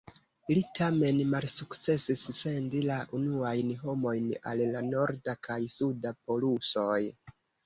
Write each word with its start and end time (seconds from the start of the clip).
Li 0.57 0.61
tamen 0.77 1.19
malsukcesis 1.33 2.23
sendi 2.37 2.81
la 2.93 2.97
unuajn 3.19 3.75
homojn 3.83 4.33
al 4.53 4.65
la 4.77 4.83
norda 4.89 5.37
kaj 5.51 5.61
suda 5.77 6.17
polusoj. 6.27 6.99